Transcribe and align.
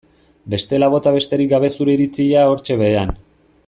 Bestela 0.53 0.89
bota 0.93 1.13
besterik 1.17 1.53
gabe 1.53 1.71
zure 1.77 1.97
iritzia 1.99 2.51
hortxe 2.55 2.83
behean. 2.85 3.19